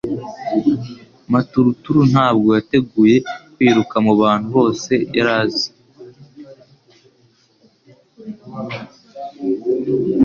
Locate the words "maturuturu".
1.31-2.01